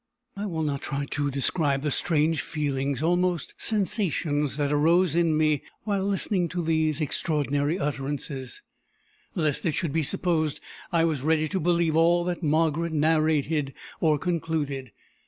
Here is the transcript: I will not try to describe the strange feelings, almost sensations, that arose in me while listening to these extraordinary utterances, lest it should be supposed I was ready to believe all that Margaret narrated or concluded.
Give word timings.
I 0.35 0.47
will 0.47 0.63
not 0.63 0.81
try 0.81 1.05
to 1.11 1.29
describe 1.29 1.83
the 1.83 1.91
strange 1.91 2.41
feelings, 2.41 3.03
almost 3.03 3.53
sensations, 3.59 4.57
that 4.57 4.71
arose 4.71 5.13
in 5.13 5.37
me 5.37 5.61
while 5.83 6.07
listening 6.07 6.47
to 6.49 6.63
these 6.63 7.01
extraordinary 7.01 7.77
utterances, 7.77 8.63
lest 9.35 9.63
it 9.63 9.75
should 9.75 9.93
be 9.93 10.01
supposed 10.01 10.59
I 10.91 11.03
was 11.03 11.21
ready 11.21 11.47
to 11.49 11.59
believe 11.59 11.95
all 11.95 12.23
that 12.23 12.41
Margaret 12.41 12.93
narrated 12.93 13.75
or 13.99 14.17
concluded. 14.17 14.91